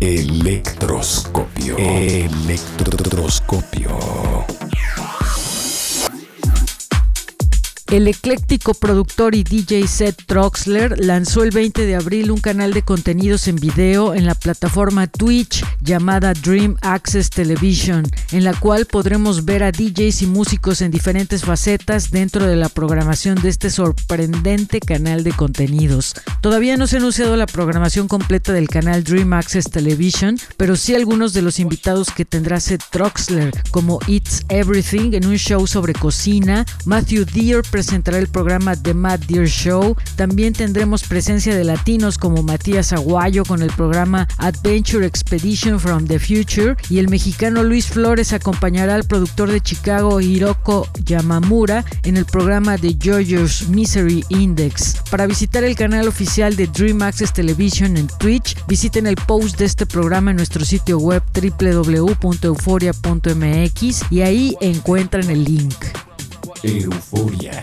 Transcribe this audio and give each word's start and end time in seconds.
Electroscopio. 0.00 1.76
Electroscopio. 1.76 4.46
El 7.90 8.06
ecléctico 8.06 8.74
productor 8.74 9.34
y 9.34 9.44
DJ 9.44 9.88
Seth 9.88 10.26
Troxler 10.26 11.02
lanzó 11.02 11.42
el 11.42 11.50
20 11.50 11.86
de 11.86 11.96
abril 11.96 12.30
un 12.30 12.38
canal 12.38 12.74
de 12.74 12.82
contenidos 12.82 13.48
en 13.48 13.56
video 13.56 14.14
en 14.14 14.26
la 14.26 14.34
plataforma 14.34 15.06
Twitch 15.06 15.64
llamada 15.80 16.34
Dream 16.34 16.76
Access 16.82 17.30
Television, 17.30 18.04
en 18.32 18.44
la 18.44 18.52
cual 18.52 18.84
podremos 18.84 19.46
ver 19.46 19.62
a 19.62 19.72
DJs 19.72 20.20
y 20.20 20.26
músicos 20.26 20.82
en 20.82 20.90
diferentes 20.90 21.44
facetas 21.44 22.10
dentro 22.10 22.46
de 22.46 22.56
la 22.56 22.68
programación 22.68 23.40
de 23.40 23.48
este 23.48 23.70
sorprendente 23.70 24.80
canal 24.80 25.24
de 25.24 25.32
contenidos. 25.32 26.12
Todavía 26.42 26.76
no 26.76 26.86
se 26.86 26.96
ha 26.96 26.98
anunciado 26.98 27.36
la 27.36 27.46
programación 27.46 28.06
completa 28.06 28.52
del 28.52 28.68
canal 28.68 29.02
Dream 29.02 29.32
Access 29.32 29.70
Television, 29.70 30.38
pero 30.58 30.76
sí 30.76 30.94
algunos 30.94 31.32
de 31.32 31.40
los 31.40 31.58
invitados 31.58 32.10
que 32.10 32.26
tendrá 32.26 32.60
Seth 32.60 32.84
Troxler, 32.90 33.50
como 33.70 33.98
It's 34.06 34.44
Everything 34.50 35.14
en 35.14 35.24
un 35.24 35.36
show 35.36 35.66
sobre 35.66 35.94
cocina, 35.94 36.66
Matthew 36.84 37.24
Deere 37.24 37.62
presentará 37.78 38.18
el 38.18 38.26
programa 38.26 38.74
The 38.74 38.92
Mad 38.92 39.20
Deer 39.28 39.46
Show. 39.46 39.94
También 40.16 40.52
tendremos 40.52 41.04
presencia 41.04 41.54
de 41.54 41.62
latinos 41.62 42.18
como 42.18 42.42
Matías 42.42 42.92
Aguayo 42.92 43.44
con 43.44 43.62
el 43.62 43.70
programa 43.70 44.26
Adventure 44.38 45.06
Expedition 45.06 45.78
from 45.78 46.08
the 46.08 46.18
Future 46.18 46.74
y 46.90 46.98
el 46.98 47.08
mexicano 47.08 47.62
Luis 47.62 47.86
Flores 47.86 48.32
acompañará 48.32 48.96
al 48.96 49.04
productor 49.04 49.52
de 49.52 49.60
Chicago 49.60 50.20
Hiroko 50.20 50.88
Yamamura 51.04 51.84
en 52.02 52.16
el 52.16 52.24
programa 52.24 52.76
The 52.78 52.96
JoJo's 52.98 53.68
Misery 53.68 54.24
Index. 54.28 54.96
Para 55.08 55.28
visitar 55.28 55.62
el 55.62 55.76
canal 55.76 56.08
oficial 56.08 56.56
de 56.56 56.66
Dream 56.66 57.02
Access 57.02 57.32
Television 57.32 57.96
en 57.96 58.08
Twitch, 58.08 58.56
visiten 58.66 59.06
el 59.06 59.14
post 59.14 59.56
de 59.56 59.66
este 59.66 59.86
programa 59.86 60.32
en 60.32 60.38
nuestro 60.38 60.64
sitio 60.64 60.98
web 60.98 61.22
www.euforia.mx 61.32 64.02
y 64.10 64.22
ahí 64.22 64.56
encuentran 64.60 65.30
el 65.30 65.44
link. 65.44 66.07
Euforia. 66.64 67.62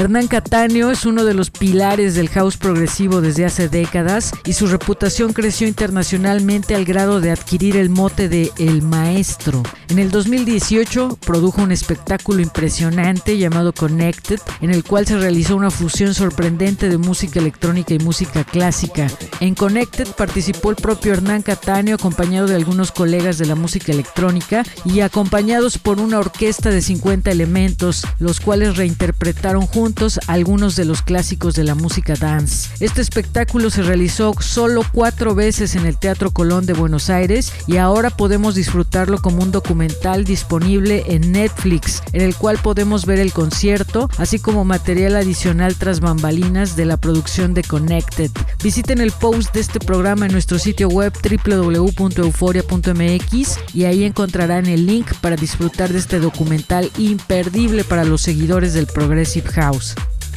Hernán 0.00 0.28
Cataño 0.28 0.90
es 0.90 1.04
uno 1.04 1.26
de 1.26 1.34
los 1.34 1.50
pilares 1.50 2.14
del 2.14 2.30
house 2.30 2.56
progresivo 2.56 3.20
desde 3.20 3.44
hace 3.44 3.68
décadas 3.68 4.32
y 4.46 4.54
su 4.54 4.66
reputación 4.66 5.34
creció 5.34 5.68
internacionalmente 5.68 6.74
al 6.74 6.86
grado 6.86 7.20
de 7.20 7.30
adquirir 7.30 7.76
el 7.76 7.90
mote 7.90 8.30
de 8.30 8.50
El 8.56 8.80
Maestro. 8.80 9.62
En 9.90 9.98
el 9.98 10.10
2018 10.10 11.18
produjo 11.26 11.60
un 11.60 11.70
espectáculo 11.70 12.40
impresionante 12.40 13.36
llamado 13.36 13.74
Connected, 13.74 14.40
en 14.62 14.70
el 14.70 14.84
cual 14.84 15.06
se 15.06 15.18
realizó 15.18 15.54
una 15.54 15.70
fusión 15.70 16.14
sorprendente 16.14 16.88
de 16.88 16.96
música 16.96 17.38
electrónica 17.38 17.92
y 17.92 17.98
música 17.98 18.44
clásica. 18.44 19.06
En 19.40 19.54
Connected 19.54 20.08
participó 20.16 20.70
el 20.70 20.76
propio 20.76 21.12
Hernán 21.12 21.42
Cataño 21.42 21.96
acompañado 21.96 22.46
de 22.46 22.54
algunos 22.54 22.90
colegas 22.90 23.36
de 23.36 23.44
la 23.44 23.54
música 23.54 23.92
electrónica 23.92 24.62
y 24.86 25.00
acompañados 25.00 25.76
por 25.76 26.00
una 26.00 26.20
orquesta 26.20 26.70
de 26.70 26.80
50 26.80 27.30
elementos, 27.30 28.06
los 28.18 28.40
cuales 28.40 28.78
reinterpretaron 28.78 29.66
juntos 29.66 29.89
algunos 30.28 30.76
de 30.76 30.84
los 30.84 31.02
clásicos 31.02 31.54
de 31.54 31.64
la 31.64 31.74
música 31.74 32.14
dance. 32.14 32.70
Este 32.80 33.00
espectáculo 33.00 33.70
se 33.70 33.82
realizó 33.82 34.34
solo 34.40 34.84
cuatro 34.92 35.34
veces 35.34 35.74
en 35.74 35.84
el 35.84 35.98
Teatro 35.98 36.30
Colón 36.30 36.64
de 36.64 36.74
Buenos 36.74 37.10
Aires 37.10 37.52
y 37.66 37.78
ahora 37.78 38.10
podemos 38.10 38.54
disfrutarlo 38.54 39.20
como 39.20 39.42
un 39.42 39.50
documental 39.50 40.24
disponible 40.24 41.02
en 41.06 41.32
Netflix, 41.32 42.04
en 42.12 42.20
el 42.22 42.36
cual 42.36 42.58
podemos 42.62 43.04
ver 43.04 43.18
el 43.18 43.32
concierto, 43.32 44.08
así 44.16 44.38
como 44.38 44.64
material 44.64 45.16
adicional 45.16 45.74
tras 45.74 45.98
bambalinas 46.00 46.76
de 46.76 46.86
la 46.86 46.96
producción 46.96 47.52
de 47.52 47.64
Connected. 47.64 48.30
Visiten 48.62 49.00
el 49.00 49.10
post 49.12 49.52
de 49.54 49.60
este 49.60 49.80
programa 49.80 50.26
en 50.26 50.32
nuestro 50.32 50.58
sitio 50.58 50.88
web 50.88 51.12
www.euforia.mx 51.44 53.58
y 53.74 53.84
ahí 53.84 54.04
encontrarán 54.04 54.66
el 54.66 54.86
link 54.86 55.12
para 55.20 55.36
disfrutar 55.36 55.92
de 55.92 55.98
este 55.98 56.20
documental 56.20 56.90
imperdible 56.96 57.84
para 57.84 58.04
los 58.04 58.22
seguidores 58.22 58.72
del 58.72 58.86
Progressive 58.86 59.50
House. 59.50 59.69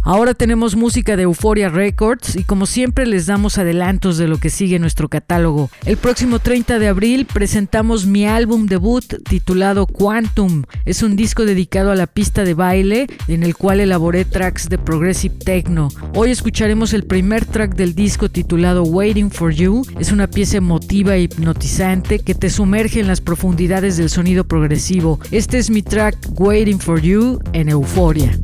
Ahora 0.05 0.33
tenemos 0.33 0.75
música 0.75 1.15
de 1.15 1.23
Euphoria 1.23 1.69
Records 1.69 2.35
y 2.35 2.43
como 2.43 2.65
siempre 2.65 3.05
les 3.05 3.25
damos 3.25 3.57
adelantos 3.57 4.17
de 4.17 4.27
lo 4.27 4.37
que 4.37 4.49
sigue 4.49 4.77
nuestro 4.77 5.07
catálogo. 5.07 5.69
El 5.85 5.95
próximo 5.95 6.39
30 6.39 6.77
de 6.77 6.89
abril 6.89 7.25
presentamos 7.25 8.05
mi 8.05 8.25
álbum 8.25 8.65
debut 8.65 9.05
titulado 9.23 9.87
Quantum. 9.87 10.63
Es 10.83 11.03
un 11.03 11.15
disco 11.15 11.45
dedicado 11.45 11.89
a 11.89 11.95
la 11.95 12.07
pista 12.07 12.43
de 12.43 12.53
baile 12.53 13.07
en 13.29 13.43
el 13.43 13.55
cual 13.55 13.79
elaboré 13.79 14.25
tracks 14.25 14.67
de 14.67 14.77
progressive 14.77 15.35
techno. 15.35 15.87
Hoy 16.15 16.31
escucharemos 16.31 16.91
el 16.91 17.05
primer 17.05 17.45
track 17.45 17.75
del 17.75 17.95
disco 17.95 18.27
titulado 18.27 18.83
Waiting 18.83 19.31
for 19.31 19.53
You. 19.53 19.85
Es 19.99 20.11
una 20.11 20.27
pieza 20.27 20.57
emotiva 20.57 21.15
e 21.15 21.21
hipnotizante 21.21 22.19
que 22.19 22.35
te 22.35 22.49
sumerge 22.49 22.99
en 22.99 23.07
las 23.07 23.21
profundidades 23.21 23.95
del 23.95 24.09
sonido 24.09 24.43
progresivo. 24.43 25.21
Este 25.31 25.59
es 25.59 25.69
mi 25.69 25.81
track 25.81 26.17
Waiting 26.37 26.81
for 26.81 26.99
You 26.99 27.39
en 27.53 27.69
Euphoria. 27.69 28.37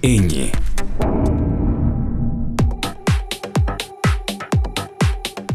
Ñ. 0.03 0.51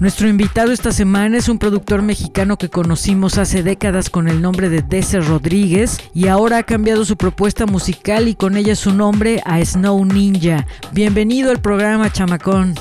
Nuestro 0.01 0.27
invitado 0.27 0.73
esta 0.73 0.91
semana 0.91 1.39
es 1.39 1.49
un 1.49 1.61
productor 1.61 2.03
mexicano 2.03 2.57
que 2.57 2.69
conocimos 2.69 3.39
hace 3.39 3.63
décadas 3.63 4.11
con 4.11 4.27
el 4.27 4.43
nombre 4.43 4.69
de 4.69 4.83
Dese 4.83 5.21
Rodríguez 5.21 6.01
y 6.13 6.27
ahora 6.27 6.59
ha 6.59 6.63
cambiado 6.65 7.05
su 7.05 7.17
propuesta 7.17 7.65
musical 7.65 8.27
y 8.27 8.35
con 8.35 8.57
ella 8.57 8.75
su 8.75 8.93
nombre 8.93 9.41
a 9.45 9.65
Snow 9.65 10.05
Ninja. 10.05 10.67
Bienvenido 10.91 11.53
al 11.53 11.61
programa, 11.61 12.13
chamacón. 12.13 12.75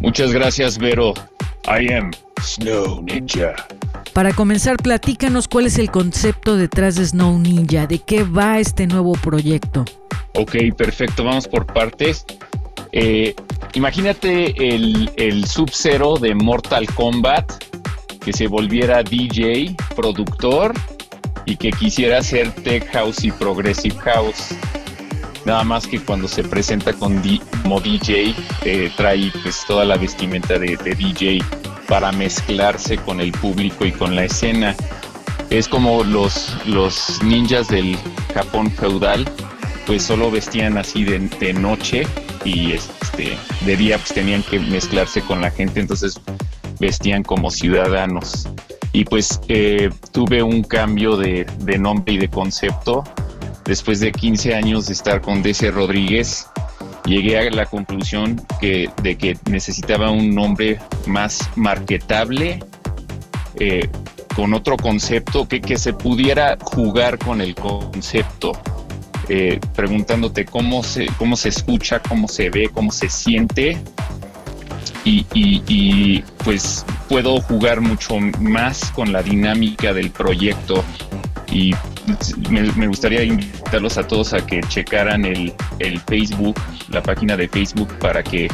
Muchas 0.00 0.32
gracias, 0.32 0.78
Vero. 0.78 1.12
I 1.66 1.92
am 1.92 2.10
Snow 2.40 3.02
Ninja. 3.02 3.54
Para 4.12 4.34
comenzar, 4.34 4.76
platícanos 4.76 5.48
cuál 5.48 5.66
es 5.66 5.78
el 5.78 5.90
concepto 5.90 6.56
detrás 6.56 6.96
de 6.96 7.06
Snow 7.06 7.38
Ninja, 7.38 7.86
de 7.86 7.98
qué 7.98 8.24
va 8.24 8.58
este 8.58 8.86
nuevo 8.86 9.12
proyecto. 9.12 9.86
Ok, 10.34 10.56
perfecto, 10.76 11.24
vamos 11.24 11.48
por 11.48 11.64
partes. 11.64 12.26
Eh, 12.92 13.34
imagínate 13.72 14.74
el, 14.74 15.10
el 15.16 15.46
Sub-Zero 15.46 16.18
de 16.18 16.34
Mortal 16.34 16.86
Kombat 16.94 17.50
que 18.22 18.34
se 18.34 18.48
volviera 18.48 19.02
DJ, 19.02 19.74
productor 19.96 20.74
y 21.46 21.56
que 21.56 21.70
quisiera 21.70 22.18
hacer 22.18 22.50
Tech 22.52 22.86
House 22.92 23.24
y 23.24 23.30
Progressive 23.30 23.96
House. 24.00 24.48
Nada 25.46 25.64
más 25.64 25.86
que 25.86 25.98
cuando 25.98 26.28
se 26.28 26.44
presenta 26.44 26.92
con 26.92 27.20
como 27.62 27.80
DJ, 27.80 28.34
eh, 28.64 28.92
trae 28.94 29.32
pues 29.42 29.64
toda 29.66 29.86
la 29.86 29.96
vestimenta 29.96 30.58
de, 30.58 30.76
de 30.76 30.94
DJ 30.94 31.40
para 31.92 32.10
mezclarse 32.10 32.96
con 32.96 33.20
el 33.20 33.32
público 33.32 33.84
y 33.84 33.92
con 33.92 34.16
la 34.16 34.24
escena. 34.24 34.74
Es 35.50 35.68
como 35.68 36.02
los, 36.02 36.56
los 36.64 37.22
ninjas 37.22 37.68
del 37.68 37.98
Japón 38.32 38.70
feudal, 38.70 39.30
pues 39.86 40.02
solo 40.02 40.30
vestían 40.30 40.78
así 40.78 41.04
de, 41.04 41.18
de 41.18 41.52
noche 41.52 42.06
y 42.46 42.72
este 42.72 43.36
de 43.66 43.76
día 43.76 43.98
pues 43.98 44.14
tenían 44.14 44.42
que 44.42 44.58
mezclarse 44.58 45.20
con 45.20 45.42
la 45.42 45.50
gente, 45.50 45.80
entonces 45.80 46.18
vestían 46.80 47.24
como 47.24 47.50
ciudadanos. 47.50 48.48
Y 48.94 49.04
pues 49.04 49.38
eh, 49.48 49.90
tuve 50.12 50.42
un 50.42 50.62
cambio 50.62 51.18
de, 51.18 51.44
de, 51.58 51.76
nombre 51.76 52.14
y 52.14 52.16
de 52.16 52.28
concepto. 52.28 53.04
Después 53.66 54.00
de 54.00 54.12
15 54.12 54.54
años 54.54 54.86
de 54.86 54.94
estar 54.94 55.20
con 55.20 55.42
DC 55.42 55.70
Rodríguez, 55.70 56.46
llegué 57.04 57.38
a 57.38 57.50
la 57.50 57.66
conclusión 57.66 58.40
que, 58.60 58.90
de 59.02 59.16
que 59.16 59.36
necesitaba 59.50 60.10
un 60.10 60.34
nombre 60.34 60.78
más 61.06 61.48
marketable, 61.56 62.60
eh, 63.56 63.88
con 64.34 64.54
otro 64.54 64.76
concepto, 64.76 65.46
que, 65.46 65.60
que 65.60 65.76
se 65.76 65.92
pudiera 65.92 66.56
jugar 66.60 67.18
con 67.18 67.40
el 67.40 67.54
concepto. 67.54 68.52
Eh, 69.28 69.60
preguntándote 69.76 70.44
cómo 70.44 70.82
se, 70.82 71.06
cómo 71.16 71.36
se 71.36 71.48
escucha, 71.50 72.00
cómo 72.00 72.28
se 72.28 72.50
ve, 72.50 72.70
cómo 72.72 72.90
se 72.90 73.08
siente. 73.08 73.78
Y, 75.04 75.26
y, 75.32 75.62
y, 75.66 76.24
pues 76.44 76.84
puedo 77.08 77.40
jugar 77.40 77.80
mucho 77.80 78.18
más 78.40 78.90
con 78.92 79.12
la 79.12 79.22
dinámica 79.22 79.92
del 79.92 80.10
proyecto. 80.10 80.84
Y 81.50 81.74
me, 82.50 82.62
me 82.72 82.86
gustaría 82.86 83.22
invitarlos 83.22 83.98
a 83.98 84.06
todos 84.06 84.32
a 84.32 84.44
que 84.44 84.60
checaran 84.62 85.24
el, 85.24 85.52
el 85.78 86.00
Facebook, 86.00 86.58
la 86.92 87.02
página 87.02 87.36
de 87.36 87.48
Facebook, 87.48 87.88
para 87.98 88.22
que 88.22 88.48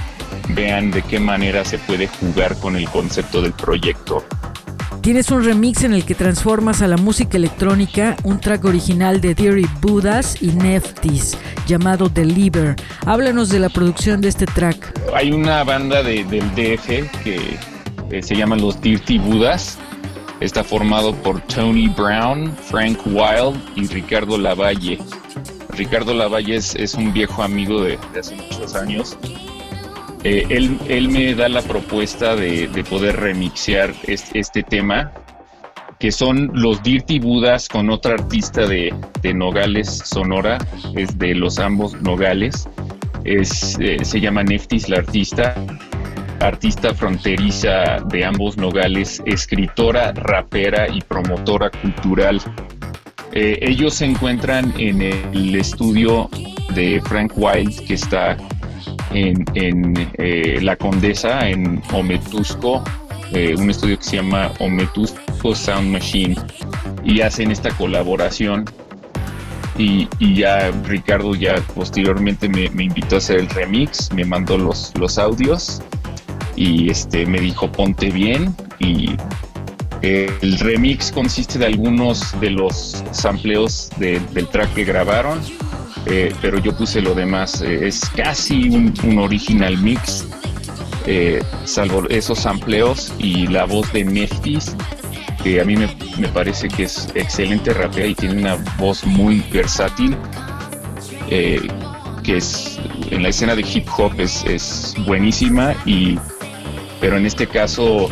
vean 0.50 0.90
de 0.90 1.02
qué 1.02 1.20
manera 1.20 1.64
se 1.64 1.78
puede 1.78 2.06
jugar 2.06 2.58
con 2.58 2.76
el 2.76 2.88
concepto 2.88 3.42
del 3.42 3.52
proyecto. 3.52 4.24
Tienes 5.08 5.30
un 5.30 5.42
remix 5.42 5.84
en 5.84 5.94
el 5.94 6.04
que 6.04 6.14
transformas 6.14 6.82
a 6.82 6.88
la 6.88 6.96
música 6.96 7.36
electrónica 7.38 8.16
un 8.24 8.40
track 8.40 8.64
original 8.64 9.20
de 9.20 9.34
Theory 9.34 9.66
Buddhas 9.80 10.42
y 10.42 10.48
Neftis 10.48 11.38
llamado 11.66 12.08
Deliver. 12.08 12.76
Háblanos 13.06 13.48
de 13.48 13.58
la 13.58 13.68
producción 13.70 14.20
de 14.20 14.28
este 14.28 14.44
track. 14.44 15.00
Hay 15.14 15.32
una 15.32 15.64
banda 15.64 16.02
de, 16.02 16.24
del 16.24 16.44
DF 16.50 17.22
que 17.22 17.58
eh, 18.10 18.22
se 18.22 18.36
llama 18.36 18.56
los 18.56 18.80
Dirty 18.80 19.18
Buddhas. 19.18 19.78
Está 20.40 20.62
formado 20.62 21.14
por 21.14 21.40
Tony 21.42 21.88
Brown, 21.88 22.54
Frank 22.56 22.98
Wild 23.06 23.58
y 23.76 23.86
Ricardo 23.86 24.36
Lavalle. 24.36 24.98
Ricardo 25.78 26.12
Lavalle 26.12 26.56
es, 26.56 26.94
un 26.94 27.12
viejo 27.12 27.42
amigo 27.42 27.82
de, 27.82 27.98
hace 28.18 28.34
muchos 28.34 28.74
años 28.74 29.16
eh, 30.24 30.44
él, 30.48 30.76
él, 30.88 31.08
me 31.08 31.32
da 31.36 31.48
la 31.48 31.62
propuesta 31.62 32.34
de, 32.34 32.66
de 32.66 32.82
poder 32.82 33.14
remixear 33.14 33.94
este, 34.02 34.40
este, 34.40 34.64
tema, 34.64 35.12
que 36.00 36.10
son 36.10 36.50
los 36.52 36.82
Dirty 36.82 37.20
Budas 37.20 37.68
con 37.68 37.88
otra 37.88 38.14
artista 38.14 38.66
de, 38.66 38.92
de 39.22 39.32
Nogales, 39.32 40.02
Sonora, 40.04 40.58
es 40.96 41.16
de 41.16 41.36
los 41.36 41.60
ambos 41.60 41.94
Nogales, 42.02 42.68
es, 43.22 43.78
eh, 43.78 43.98
se 44.04 44.20
llama 44.20 44.42
Neftis 44.42 44.88
la 44.88 44.98
artista, 44.98 45.54
artista 46.40 46.92
fronteriza 46.92 47.98
de 48.10 48.24
ambos 48.24 48.56
Nogales, 48.56 49.22
escritora, 49.24 50.12
rapera 50.14 50.88
y 50.88 51.00
promotora 51.02 51.70
cultural. 51.70 52.40
Eh, 53.32 53.58
ellos 53.60 53.94
se 53.94 54.06
encuentran 54.06 54.72
en 54.78 55.02
el 55.02 55.54
estudio 55.54 56.28
de 56.74 57.00
Frank 57.04 57.32
Wild, 57.36 57.86
que 57.86 57.94
está 57.94 58.36
en, 59.12 59.44
eh, 60.18 60.58
La 60.62 60.76
Condesa, 60.76 61.48
en 61.48 61.82
Ometusco, 61.92 62.82
eh, 63.32 63.54
un 63.56 63.70
estudio 63.70 63.98
que 63.98 64.04
se 64.04 64.16
llama 64.16 64.52
Ometusco 64.60 65.54
Sound 65.54 65.90
Machine, 65.90 66.36
y 67.04 67.20
hacen 67.20 67.50
esta 67.50 67.70
colaboración. 67.70 68.64
Y, 69.76 70.08
ya 70.34 70.72
Ricardo 70.86 71.36
ya 71.36 71.54
posteriormente 71.74 72.48
me, 72.48 72.68
me, 72.70 72.84
invitó 72.84 73.14
a 73.14 73.18
hacer 73.18 73.38
el 73.38 73.48
remix, 73.48 74.12
me 74.12 74.24
mandó 74.24 74.58
los, 74.58 74.92
los 74.98 75.18
audios 75.18 75.80
y 76.58 76.90
este 76.90 77.24
me 77.24 77.38
dijo 77.38 77.70
ponte 77.70 78.10
bien 78.10 78.52
y 78.80 79.16
el 80.02 80.58
remix 80.58 81.10
consiste 81.10 81.58
de 81.58 81.66
algunos 81.66 82.38
de 82.40 82.50
los 82.50 83.02
sampleos 83.12 83.90
de, 83.98 84.20
del 84.32 84.46
track 84.48 84.74
que 84.74 84.84
grabaron 84.84 85.40
eh, 86.10 86.34
pero 86.40 86.58
yo 86.58 86.74
puse 86.74 87.02
lo 87.02 87.14
demás. 87.14 87.60
Eh, 87.60 87.86
es 87.86 88.08
casi 88.10 88.70
un, 88.70 88.94
un 89.04 89.18
original 89.18 89.76
mix, 89.78 90.26
eh, 91.06 91.42
salvo 91.64 92.08
esos 92.08 92.40
sampleos 92.40 93.12
y 93.18 93.46
la 93.46 93.64
voz 93.64 93.92
de 93.92 94.04
Neftis, 94.04 94.74
que 95.42 95.60
a 95.60 95.64
mí 95.64 95.76
me, 95.76 95.88
me, 96.18 96.28
parece 96.28 96.68
que 96.68 96.84
es 96.84 97.08
excelente 97.14 97.74
rapea 97.74 98.06
y 98.06 98.14
tiene 98.14 98.40
una 98.40 98.56
voz 98.78 99.04
muy 99.04 99.40
versátil, 99.52 100.16
que 101.28 102.36
es 102.36 102.78
en 103.10 103.22
la 103.22 103.28
escena 103.28 103.54
de 103.54 103.62
hip 103.62 103.86
hop 103.96 104.12
es, 104.18 104.44
es 104.44 104.94
buenísima, 105.06 105.74
y, 105.84 106.18
pero 107.00 107.18
en 107.18 107.26
este 107.26 107.46
caso 107.46 108.08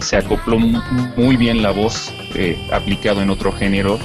se 0.00 0.16
acopló 0.16 0.58
muy 0.58 1.36
bien 1.36 1.62
la 1.62 1.70
voz 1.70 2.12
aplicado 2.72 3.22
en 3.22 3.30
otro 3.30 3.52
género 3.52 3.98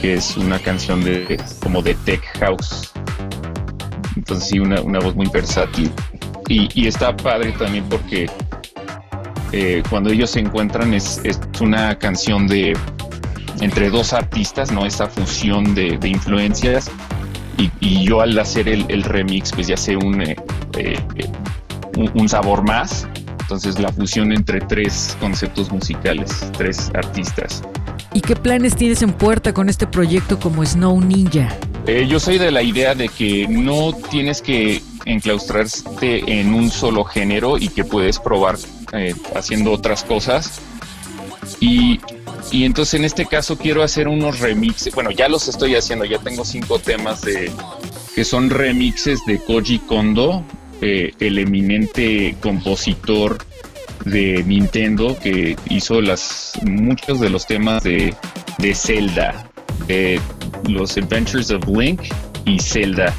que 0.00 0.14
es 0.14 0.36
una 0.36 0.58
canción 0.58 1.04
de 1.04 1.38
como 1.62 1.82
de 1.82 1.94
tech 1.94 2.22
house. 2.38 2.92
Entonces 4.16 4.48
sí, 4.48 4.58
una, 4.58 4.80
una 4.80 4.98
voz 4.98 5.14
muy 5.14 5.28
versátil. 5.28 5.92
Y, 6.48 6.68
y, 6.74 6.88
está 6.88 7.16
padre 7.16 7.52
también 7.52 7.84
porque 7.88 8.28
eh, 9.52 9.82
cuando 9.88 10.10
ellos 10.10 10.30
se 10.30 10.40
encuentran 10.40 10.94
es, 10.94 11.20
es, 11.22 11.38
una 11.60 11.96
canción 11.96 12.48
de 12.48 12.76
entre 13.60 13.90
dos 13.90 14.12
artistas, 14.12 14.72
¿no? 14.72 14.84
Esa 14.84 15.06
fusión 15.06 15.74
de, 15.74 15.98
de 15.98 16.08
influencias. 16.08 16.90
Y, 17.56 17.70
y, 17.80 18.04
yo 18.04 18.20
al 18.20 18.36
hacer 18.38 18.68
el, 18.68 18.86
el, 18.88 19.02
remix, 19.04 19.52
pues 19.52 19.68
ya 19.68 19.76
un, 19.96 20.22
eh, 20.22 20.36
eh, 20.78 20.98
un, 21.96 22.10
un 22.14 22.28
sabor 22.28 22.64
más. 22.64 23.06
Entonces 23.50 23.80
la 23.80 23.90
fusión 23.90 24.30
entre 24.30 24.60
tres 24.60 25.16
conceptos 25.18 25.72
musicales, 25.72 26.30
tres 26.56 26.88
artistas. 26.94 27.64
¿Y 28.14 28.20
qué 28.20 28.36
planes 28.36 28.76
tienes 28.76 29.02
en 29.02 29.12
puerta 29.12 29.52
con 29.52 29.68
este 29.68 29.88
proyecto 29.88 30.38
como 30.38 30.64
Snow 30.64 31.00
Ninja? 31.00 31.48
Eh, 31.88 32.06
yo 32.08 32.20
soy 32.20 32.38
de 32.38 32.52
la 32.52 32.62
idea 32.62 32.94
de 32.94 33.08
que 33.08 33.48
no 33.48 33.92
tienes 34.08 34.40
que 34.40 34.80
enclaustrarte 35.04 36.40
en 36.40 36.54
un 36.54 36.70
solo 36.70 37.02
género 37.02 37.58
y 37.58 37.70
que 37.70 37.82
puedes 37.82 38.20
probar 38.20 38.56
eh, 38.92 39.16
haciendo 39.34 39.72
otras 39.72 40.04
cosas. 40.04 40.60
Y, 41.58 41.98
y, 42.52 42.62
entonces 42.62 42.94
en 43.00 43.04
este 43.04 43.26
caso 43.26 43.58
quiero 43.58 43.82
hacer 43.82 44.06
unos 44.06 44.38
remixes. 44.38 44.94
Bueno, 44.94 45.10
ya 45.10 45.28
los 45.28 45.48
estoy 45.48 45.74
haciendo, 45.74 46.04
ya 46.04 46.18
tengo 46.18 46.44
cinco 46.44 46.78
temas 46.78 47.22
de 47.22 47.50
que 48.14 48.24
son 48.24 48.48
remixes 48.48 49.18
de 49.26 49.40
Koji 49.40 49.80
Kondo, 49.80 50.44
eh, 50.80 51.12
el 51.20 51.38
eminente 51.38 52.36
compositor 52.40 53.38
de 54.04 54.42
Nintendo 54.44 55.18
que 55.18 55.56
hizo 55.68 56.00
las 56.00 56.52
muchos 56.62 57.20
de 57.20 57.30
los 57.30 57.46
temas 57.46 57.82
de, 57.82 58.14
de 58.58 58.74
Zelda, 58.74 59.50
los 60.68 60.96
Adventures 60.96 61.50
of 61.50 61.66
Link 61.68 62.00
y 62.46 62.58
Zelda, 62.58 63.14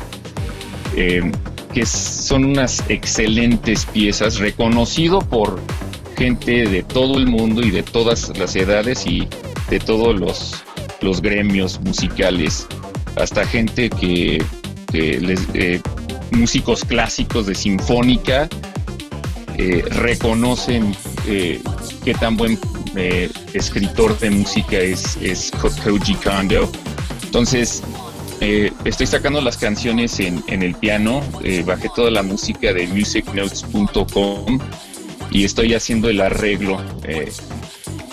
eh, 0.96 1.32
que 1.74 1.86
son 1.86 2.46
unas 2.46 2.84
excelentes 2.90 3.86
piezas, 3.86 4.40
reconocido 4.40 5.20
por 5.20 5.60
gente 6.18 6.66
de 6.66 6.84
todo 6.84 7.18
el 7.18 7.28
mundo 7.28 7.62
y 7.62 7.72
de 7.72 7.84
todas 7.84 8.36
las 8.38 8.56
edades 8.56 9.06
y 9.06 9.28
de 9.70 9.80
todos 9.80 10.20
los 10.20 10.64
los 11.02 11.22
gremios 11.22 11.80
musicales, 11.82 12.68
hasta 13.16 13.46
gente 13.46 13.90
que, 13.90 14.44
les, 14.94 15.48
eh, 15.54 15.82
músicos 16.32 16.84
clásicos 16.84 17.46
de 17.46 17.56
sinfónica 17.56 18.50
eh, 19.58 19.84
reconocen 19.90 20.96
eh, 21.28 21.62
qué 22.04 22.14
tan 22.14 22.38
buen 22.38 22.60
escritor 23.54 24.18
de 24.20 24.32
música 24.32 24.78
es, 24.78 25.18
es 25.22 25.50
Koji 25.52 26.16
Kondo. 26.16 26.70
Entonces, 27.24 27.82
estoy 28.84 29.08
sacando 29.08 29.40
las 29.40 29.56
canciones 29.56 30.20
en, 30.20 30.44
el 30.50 30.76
piano, 30.76 31.22
bajé 31.66 31.90
toda 31.96 32.12
la 32.12 32.22
música 32.22 32.74
de 32.74 32.88
musicnotes.com 32.88 34.60
y 35.32 35.46
estoy 35.46 35.74
haciendo 35.74 36.10
el 36.10 36.20
arreglo 36.20 36.82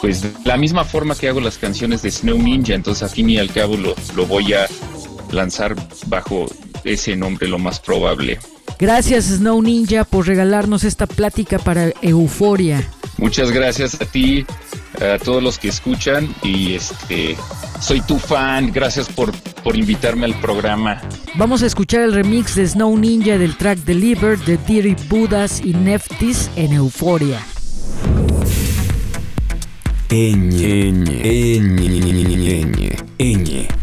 pues 0.01 0.25
la 0.45 0.57
misma 0.57 0.85
forma 0.85 1.17
que 1.17 1.29
hago 1.29 1.41
las 1.41 1.59
canciones 1.59 2.03
de 2.03 2.11
Snow 2.11 2.39
Ninja, 2.39 2.75
entonces 2.75 3.03
a 3.03 3.09
fin 3.09 3.29
y 3.31 3.39
al 3.39 3.51
cabo 3.51 3.77
lo 3.77 4.27
voy 4.27 4.53
a 4.53 4.67
lanzar 5.33 5.75
bajo 6.07 6.47
ese 6.89 7.17
nombre 7.17 7.49
lo 7.49 7.59
más 7.59 7.81
probable. 7.81 8.39
Gracias 8.79 9.27
Snow 9.27 9.61
Ninja 9.61 10.05
por 10.05 10.27
regalarnos 10.27 10.85
esta 10.85 11.07
plática 11.07 11.59
para 11.59 11.93
Euforia. 12.03 12.89
Muchas 13.17 13.51
gracias 13.51 14.01
a 14.01 14.05
ti, 14.05 14.47
a 15.01 15.19
todos 15.19 15.43
los 15.43 15.59
que 15.59 15.69
escuchan 15.69 16.33
y 16.43 16.75
este 16.75 17.37
soy 17.81 18.01
tu 18.01 18.19
fan, 18.19 18.73
gracias 18.73 19.09
por, 19.09 19.33
por 19.63 19.77
invitarme 19.77 20.27
al 20.27 20.39
programa. 20.41 21.01
Vamos 21.35 21.63
a 21.63 21.67
escuchar 21.67 22.03
el 22.03 22.13
remix 22.13 22.55
de 22.55 22.67
Snow 22.67 22.97
Ninja 22.97 23.39
del 23.39 23.57
track 23.57 23.79
Delivered 23.81 24.39
de 24.41 24.57
Diri 24.59 24.97
Budas 25.09 25.61
y 25.65 25.75
Neftis 25.75 26.51
en 26.57 26.73
Euforia. 26.73 27.41
Ñ, 30.11 30.51
Ñ, 30.51 31.05
Ñ, 33.19 33.78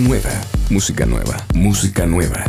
Nueva, 0.00 0.30
música 0.68 1.06
nueva, 1.06 1.36
música 1.54 2.04
nueva. 2.04 2.44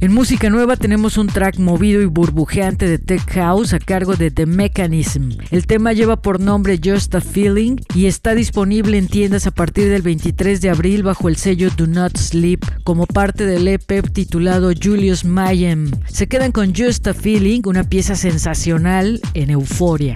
En 0.00 0.12
música 0.12 0.50
nueva 0.50 0.76
tenemos 0.76 1.16
un 1.16 1.28
track 1.28 1.58
movido 1.58 2.02
y 2.02 2.04
burbujeante 2.04 2.86
de 2.86 2.98
Tech 2.98 3.26
House 3.30 3.72
a 3.72 3.78
cargo 3.78 4.16
de 4.16 4.30
The 4.30 4.44
Mechanism. 4.44 5.30
El 5.50 5.66
tema 5.66 5.94
lleva 5.94 6.20
por 6.20 6.40
nombre 6.40 6.78
Just 6.84 7.14
a 7.14 7.22
Feeling 7.22 7.76
y 7.94 8.04
está 8.04 8.34
disponible 8.34 8.98
en 8.98 9.08
tiendas 9.08 9.46
a 9.46 9.50
partir 9.50 9.88
del 9.88 10.02
23 10.02 10.60
de 10.60 10.68
abril 10.68 11.02
bajo 11.04 11.28
el 11.30 11.36
sello 11.36 11.70
Do 11.74 11.86
Not 11.86 12.18
Sleep 12.18 12.60
como 12.84 13.06
parte 13.06 13.46
del 13.46 13.66
EP 13.66 14.12
titulado 14.12 14.72
Julius 14.78 15.24
Mayhem. 15.24 15.90
Se 16.06 16.28
quedan 16.28 16.52
con 16.52 16.74
Just 16.74 17.06
a 17.06 17.14
Feeling, 17.14 17.62
una 17.64 17.84
pieza 17.84 18.14
sensacional 18.14 19.22
en. 19.32 19.48
Euforia. 19.48 20.14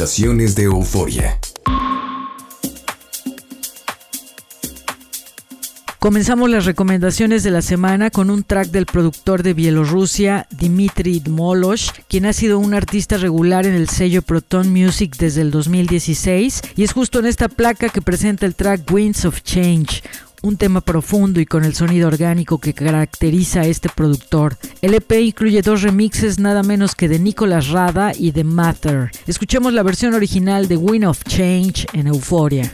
Recomendaciones 0.00 0.54
de 0.54 0.62
Euforia. 0.62 1.38
Comenzamos 5.98 6.48
las 6.48 6.64
recomendaciones 6.64 7.42
de 7.42 7.50
la 7.50 7.60
semana 7.60 8.08
con 8.08 8.30
un 8.30 8.42
track 8.42 8.68
del 8.68 8.86
productor 8.86 9.42
de 9.42 9.52
Bielorrusia, 9.52 10.46
Dmitry 10.52 11.20
Dmolosh, 11.20 11.90
quien 12.08 12.24
ha 12.24 12.32
sido 12.32 12.58
un 12.58 12.72
artista 12.72 13.18
regular 13.18 13.66
en 13.66 13.74
el 13.74 13.90
sello 13.90 14.22
Proton 14.22 14.72
Music 14.72 15.16
desde 15.18 15.42
el 15.42 15.50
2016 15.50 16.62
y 16.76 16.84
es 16.84 16.94
justo 16.94 17.18
en 17.18 17.26
esta 17.26 17.50
placa 17.50 17.90
que 17.90 18.00
presenta 18.00 18.46
el 18.46 18.54
track 18.54 18.90
Winds 18.90 19.26
of 19.26 19.42
Change, 19.42 20.02
un 20.42 20.56
tema 20.56 20.80
profundo 20.80 21.40
y 21.40 21.46
con 21.46 21.64
el 21.64 21.74
sonido 21.74 22.08
orgánico 22.08 22.58
que 22.58 22.74
caracteriza 22.74 23.60
a 23.60 23.66
este 23.66 23.88
productor. 23.88 24.56
El 24.82 24.94
EP 24.94 25.12
incluye 25.12 25.62
dos 25.62 25.82
remixes 25.82 26.38
nada 26.38 26.62
menos 26.62 26.94
que 26.94 27.08
de 27.08 27.18
Nicolas 27.18 27.68
Rada 27.68 28.12
y 28.16 28.32
de 28.32 28.44
Matter. 28.44 29.10
Escuchemos 29.26 29.72
la 29.72 29.82
versión 29.82 30.14
original 30.14 30.68
de 30.68 30.76
Wind 30.76 31.06
of 31.06 31.24
Change 31.24 31.86
en. 31.92 32.10
Euforia. 32.10 32.72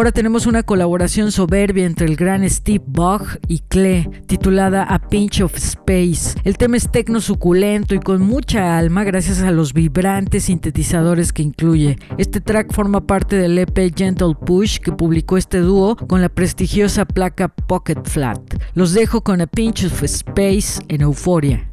Ahora 0.00 0.12
tenemos 0.12 0.46
una 0.46 0.62
colaboración 0.62 1.30
soberbia 1.30 1.84
entre 1.84 2.06
el 2.06 2.16
gran 2.16 2.48
Steve 2.48 2.82
Bach 2.86 3.38
y 3.48 3.58
Klee, 3.58 4.08
titulada 4.26 4.82
A 4.84 4.98
Pinch 4.98 5.42
of 5.42 5.54
Space. 5.56 6.40
El 6.42 6.56
tema 6.56 6.78
es 6.78 6.90
tecno 6.90 7.20
suculento 7.20 7.94
y 7.94 8.00
con 8.00 8.22
mucha 8.22 8.78
alma 8.78 9.04
gracias 9.04 9.42
a 9.42 9.50
los 9.50 9.74
vibrantes 9.74 10.44
sintetizadores 10.44 11.34
que 11.34 11.42
incluye. 11.42 11.98
Este 12.16 12.40
track 12.40 12.72
forma 12.72 13.06
parte 13.06 13.36
del 13.36 13.58
EP 13.58 13.94
Gentle 13.94 14.34
Push 14.46 14.78
que 14.78 14.92
publicó 14.92 15.36
este 15.36 15.58
dúo 15.58 15.96
con 15.96 16.22
la 16.22 16.30
prestigiosa 16.30 17.04
placa 17.04 17.48
Pocket 17.48 18.02
Flat. 18.04 18.40
Los 18.72 18.94
dejo 18.94 19.22
con 19.22 19.42
A 19.42 19.46
Pinch 19.46 19.84
of 19.84 20.02
Space 20.02 20.80
en 20.88 21.02
Euforia. 21.02 21.69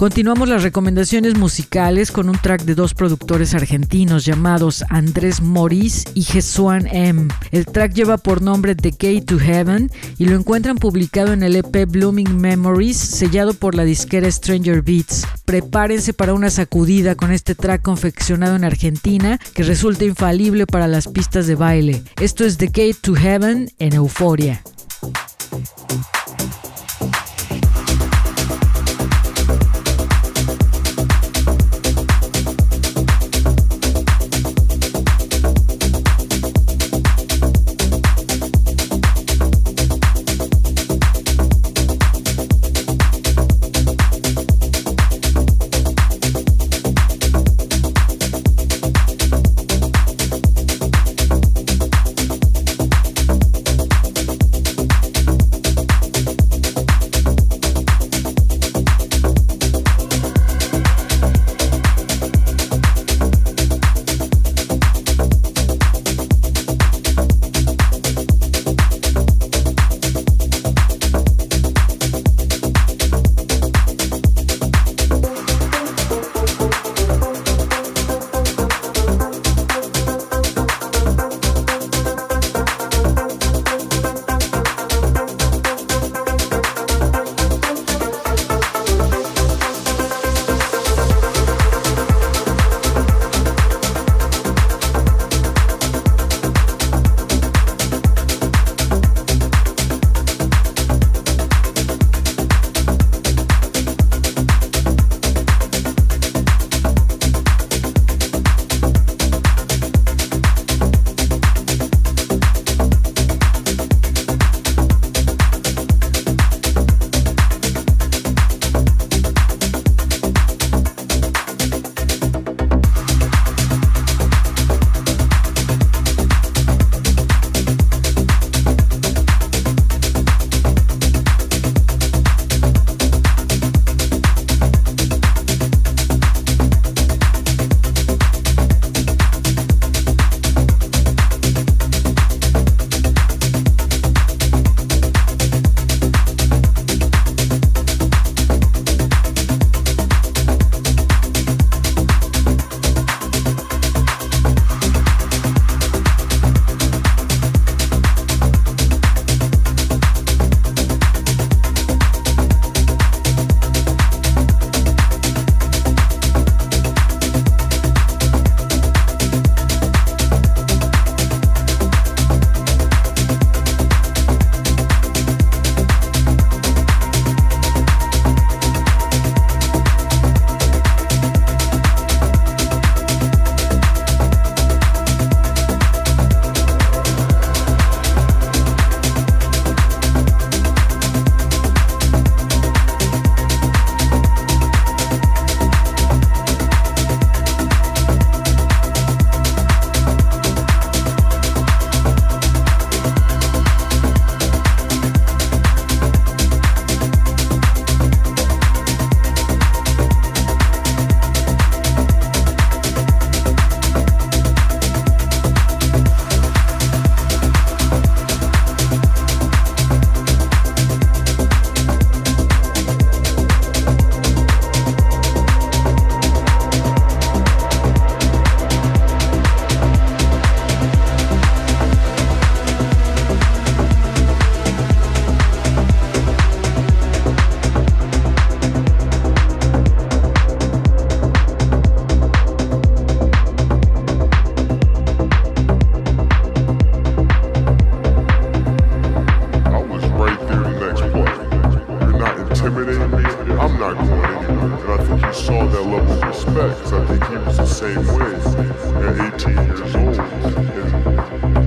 Continuamos 0.00 0.48
las 0.48 0.62
recomendaciones 0.62 1.36
musicales 1.36 2.10
con 2.10 2.30
un 2.30 2.38
track 2.38 2.62
de 2.62 2.74
dos 2.74 2.94
productores 2.94 3.52
argentinos 3.52 4.24
llamados 4.24 4.82
Andrés 4.88 5.42
Moris 5.42 6.06
y 6.14 6.22
Jesuan 6.22 6.86
M. 6.86 7.28
El 7.50 7.66
track 7.66 7.92
lleva 7.92 8.16
por 8.16 8.40
nombre 8.40 8.74
The 8.74 8.92
Gate 8.92 9.26
to 9.26 9.38
Heaven 9.38 9.90
y 10.16 10.24
lo 10.24 10.36
encuentran 10.36 10.78
publicado 10.78 11.34
en 11.34 11.42
el 11.42 11.54
EP 11.54 11.84
Blooming 11.86 12.34
Memories, 12.34 12.96
sellado 12.96 13.52
por 13.52 13.74
la 13.74 13.84
disquera 13.84 14.30
Stranger 14.30 14.80
Beats. 14.80 15.26
Prepárense 15.44 16.14
para 16.14 16.32
una 16.32 16.48
sacudida 16.48 17.14
con 17.14 17.30
este 17.30 17.54
track 17.54 17.82
confeccionado 17.82 18.56
en 18.56 18.64
Argentina 18.64 19.38
que 19.52 19.64
resulta 19.64 20.06
infalible 20.06 20.66
para 20.66 20.88
las 20.88 21.08
pistas 21.08 21.46
de 21.46 21.56
baile. 21.56 22.02
Esto 22.22 22.46
es 22.46 22.56
The 22.56 22.68
Gate 22.68 22.96
to 23.02 23.14
Heaven 23.16 23.70
en 23.78 23.92
Euforia. 23.92 24.62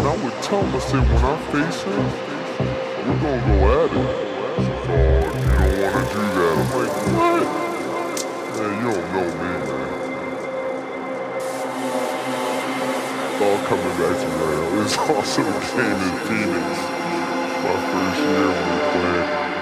And 0.00 0.08
I 0.08 0.16
would 0.24 0.32
tell 0.42 0.64
him, 0.64 0.74
I 0.74 0.78
said, 0.78 1.04
when 1.12 1.22
I 1.22 1.36
face 1.52 1.82
him, 1.82 1.92
we're 3.04 3.20
gonna 3.20 3.44
go 3.44 3.56
at 3.68 3.92
it. 3.92 4.08
Oh, 4.88 5.28
you 5.36 5.52
don't 5.60 5.84
wanna 5.92 6.08
do 6.08 6.24
that. 6.40 6.56
I'm 6.56 6.72
like, 6.72 6.94
what? 7.20 7.44
Man, 8.56 8.72
you 8.80 8.88
don't 8.96 9.08
know 9.12 9.28
me, 9.28 9.52
man. 9.68 9.92
It's 13.28 13.40
all 13.44 13.60
coming 13.68 13.94
back 14.00 14.16
to 14.16 14.28
me. 14.32 14.48
It's 14.80 14.96
also 14.96 15.42
a 15.42 15.44
game 15.76 16.00
in 16.00 16.16
Phoenix. 16.24 16.64
My 17.60 17.76
first 17.92 18.20
year 18.24 18.48
when 18.48 18.66
we 18.72 18.80
played. 18.88 19.59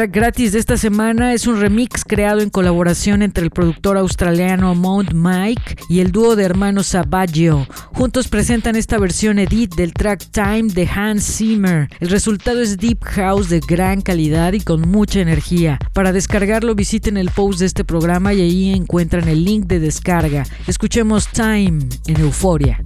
Track 0.00 0.14
gratis 0.14 0.52
de 0.52 0.58
esta 0.58 0.78
semana 0.78 1.34
es 1.34 1.46
un 1.46 1.60
remix 1.60 2.04
creado 2.06 2.40
en 2.40 2.48
colaboración 2.48 3.20
entre 3.20 3.44
el 3.44 3.50
productor 3.50 3.98
australiano 3.98 4.74
Mount 4.74 5.12
Mike 5.12 5.76
y 5.90 6.00
el 6.00 6.10
dúo 6.10 6.36
de 6.36 6.44
hermanos 6.44 6.86
Savaggio. 6.86 7.66
Juntos 7.92 8.28
presentan 8.28 8.76
esta 8.76 8.98
versión 8.98 9.38
edit 9.38 9.74
del 9.74 9.92
track 9.92 10.30
Time 10.30 10.72
de 10.72 10.88
Hans 10.88 11.36
Zimmer. 11.36 11.90
El 12.00 12.08
resultado 12.08 12.62
es 12.62 12.78
deep 12.78 13.04
house 13.04 13.50
de 13.50 13.60
gran 13.60 14.00
calidad 14.00 14.54
y 14.54 14.60
con 14.60 14.88
mucha 14.88 15.20
energía. 15.20 15.78
Para 15.92 16.12
descargarlo 16.12 16.74
visiten 16.74 17.18
el 17.18 17.30
post 17.30 17.58
de 17.60 17.66
este 17.66 17.84
programa 17.84 18.32
y 18.32 18.40
ahí 18.40 18.72
encuentran 18.72 19.28
el 19.28 19.44
link 19.44 19.66
de 19.66 19.80
descarga. 19.80 20.46
Escuchemos 20.66 21.28
Time 21.28 21.86
en 22.06 22.20
Euforia. 22.20 22.82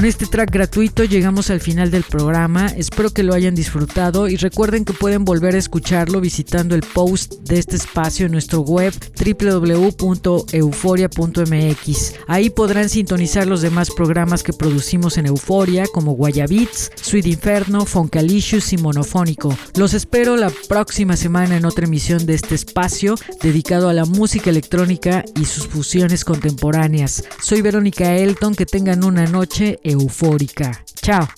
Con 0.00 0.08
este 0.08 0.24
track 0.24 0.50
gratuito 0.50 1.04
llegamos 1.04 1.50
al 1.50 1.60
final 1.60 1.90
del 1.90 2.04
programa, 2.04 2.68
espero 2.68 3.10
que 3.10 3.22
lo 3.22 3.34
hayan 3.34 3.54
disfrutado 3.54 4.28
y 4.28 4.36
recuerden 4.36 4.86
que 4.86 4.94
pueden 4.94 5.26
volver 5.26 5.56
a 5.56 5.58
escucharlo 5.58 6.22
visitando 6.22 6.74
el 6.74 6.80
post 6.80 7.34
de 7.42 7.58
este 7.58 7.76
espacio 7.76 8.24
en 8.24 8.32
nuestro 8.32 8.62
web 8.62 8.94
www.euforia.mx. 9.22 12.14
Ahí 12.26 12.48
podrán 12.48 12.88
sintonizar 12.88 13.46
los 13.46 13.60
demás 13.60 13.90
programas 13.90 14.42
que 14.42 14.54
producimos 14.54 15.18
en 15.18 15.26
Euforia 15.26 15.84
como 15.92 16.12
Guayabits, 16.12 16.92
Sweet 17.10 17.26
Inferno, 17.26 17.86
Foncalicious 17.86 18.72
y 18.72 18.76
Monofónico. 18.76 19.58
Los 19.74 19.94
espero 19.94 20.36
la 20.36 20.48
próxima 20.68 21.16
semana 21.16 21.56
en 21.56 21.64
otra 21.64 21.86
emisión 21.86 22.24
de 22.24 22.34
este 22.34 22.54
espacio 22.54 23.16
dedicado 23.42 23.88
a 23.88 23.92
la 23.92 24.04
música 24.04 24.48
electrónica 24.48 25.24
y 25.34 25.44
sus 25.44 25.66
fusiones 25.66 26.24
contemporáneas. 26.24 27.24
Soy 27.42 27.62
Verónica 27.62 28.14
Elton, 28.14 28.54
que 28.54 28.64
tengan 28.64 29.02
una 29.02 29.26
noche 29.26 29.80
eufórica. 29.82 30.84
Chao. 31.02 31.28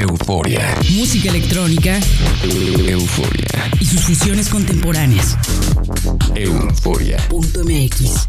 euforia. 0.00 0.76
Música 0.90 1.28
electrónica. 1.28 2.00
Euforia. 2.42 3.70
Y 3.78 3.84
sus 3.84 4.00
fusiones 4.00 4.48
contemporáneas. 4.48 5.36
Euforia. 6.34 7.18
Punto 7.28 7.62
MX. 7.62 8.28